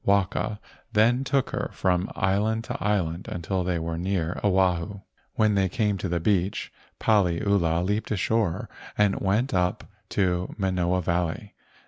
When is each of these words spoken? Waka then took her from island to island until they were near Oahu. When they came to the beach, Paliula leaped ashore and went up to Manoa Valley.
Waka 0.03 0.59
then 0.93 1.23
took 1.23 1.51
her 1.51 1.69
from 1.73 2.09
island 2.15 2.63
to 2.63 2.83
island 2.83 3.27
until 3.27 3.63
they 3.63 3.77
were 3.77 3.99
near 3.99 4.39
Oahu. 4.43 5.01
When 5.35 5.53
they 5.53 5.69
came 5.69 5.99
to 5.99 6.09
the 6.09 6.19
beach, 6.19 6.73
Paliula 6.99 7.83
leaped 7.85 8.09
ashore 8.09 8.67
and 8.97 9.19
went 9.21 9.53
up 9.53 9.83
to 10.09 10.55
Manoa 10.57 11.03
Valley. 11.03 11.53